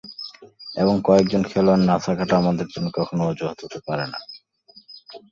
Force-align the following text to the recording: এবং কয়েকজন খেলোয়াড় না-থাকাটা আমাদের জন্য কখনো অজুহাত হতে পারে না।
এবং 0.75 0.95
কয়েকজন 1.03 1.41
খেলোয়াড় 1.43 1.83
না-থাকাটা 1.85 2.33
আমাদের 2.37 2.67
জন্য 2.67 2.87
কখনো 2.99 3.21
অজুহাত 3.25 3.57
হতে 3.63 3.79
পারে 3.87 4.05
না। 4.07 4.19